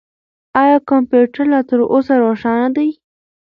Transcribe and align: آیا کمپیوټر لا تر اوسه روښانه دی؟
آیا 0.61 0.77
کمپیوټر 0.89 1.43
لا 1.53 1.59
تر 1.69 1.79
اوسه 1.93 2.13
روښانه 2.23 2.69
دی؟ 2.75 2.89